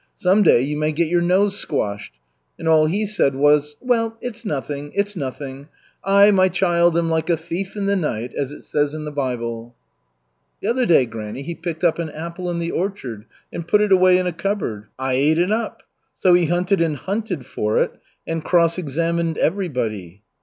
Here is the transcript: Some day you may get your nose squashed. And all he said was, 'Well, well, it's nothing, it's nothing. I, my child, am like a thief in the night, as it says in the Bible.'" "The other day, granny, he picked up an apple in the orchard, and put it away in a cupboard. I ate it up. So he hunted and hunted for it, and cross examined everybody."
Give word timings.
Some 0.17 0.41
day 0.41 0.61
you 0.61 0.75
may 0.77 0.93
get 0.93 1.09
your 1.09 1.21
nose 1.21 1.55
squashed. 1.59 2.13
And 2.57 2.67
all 2.67 2.87
he 2.87 3.05
said 3.05 3.35
was, 3.35 3.75
'Well, 3.79 4.01
well, 4.07 4.17
it's 4.19 4.43
nothing, 4.43 4.91
it's 4.95 5.15
nothing. 5.15 5.67
I, 6.03 6.31
my 6.31 6.49
child, 6.49 6.97
am 6.97 7.07
like 7.07 7.29
a 7.29 7.37
thief 7.37 7.75
in 7.75 7.85
the 7.85 7.95
night, 7.95 8.33
as 8.33 8.51
it 8.51 8.63
says 8.63 8.95
in 8.95 9.05
the 9.05 9.11
Bible.'" 9.11 9.75
"The 10.59 10.69
other 10.69 10.87
day, 10.87 11.05
granny, 11.05 11.43
he 11.43 11.53
picked 11.53 11.83
up 11.83 11.99
an 11.99 12.09
apple 12.09 12.49
in 12.49 12.57
the 12.57 12.71
orchard, 12.71 13.25
and 13.53 13.67
put 13.67 13.79
it 13.79 13.91
away 13.91 14.17
in 14.17 14.25
a 14.25 14.33
cupboard. 14.33 14.87
I 14.97 15.13
ate 15.13 15.37
it 15.37 15.51
up. 15.51 15.83
So 16.15 16.33
he 16.33 16.47
hunted 16.47 16.81
and 16.81 16.95
hunted 16.95 17.45
for 17.45 17.77
it, 17.77 17.91
and 18.25 18.43
cross 18.43 18.79
examined 18.79 19.37
everybody." 19.37 20.23